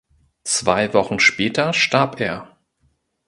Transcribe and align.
Zwei 0.45 0.95
Wochen 0.95 1.19
später 1.19 1.73
starb 1.73 2.19
er. 2.21 2.57